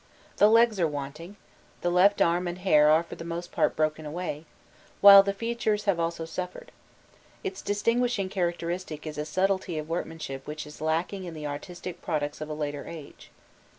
[0.37, 1.35] The legs are wanting,
[1.81, 4.45] the left arm and the hair are for the most part broken away,
[4.99, 6.71] while the features have also suffered;
[7.43, 12.41] its distinguishing characteristic is a sublety of workmanship which is lacking in the artistic products
[12.41, 13.29] of a later age.